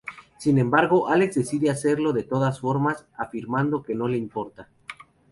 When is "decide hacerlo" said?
1.35-2.11